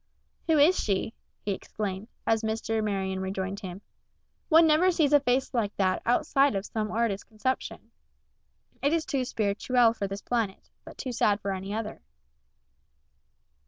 "Who 0.47 0.57
is 0.57 0.79
she?" 0.79 1.13
he 1.45 1.51
exclaimed, 1.51 2.07
as 2.25 2.41
Mr. 2.41 2.83
Marion 2.83 3.19
rejoined 3.19 3.59
him. 3.59 3.81
"One 4.49 4.65
never 4.65 4.89
sees 4.89 5.13
a 5.13 5.19
face 5.19 5.53
like 5.53 5.77
that 5.77 6.01
outside 6.07 6.55
of 6.55 6.65
some 6.65 6.89
artist's 6.91 7.23
conception. 7.23 7.91
It 8.81 8.93
is 8.93 9.05
too 9.05 9.23
spirituelle 9.25 9.93
for 9.93 10.07
this 10.07 10.23
planet, 10.23 10.71
but 10.85 10.97
too 10.97 11.11
sad 11.11 11.39
for 11.39 11.51
any 11.53 11.71
other." 11.71 12.01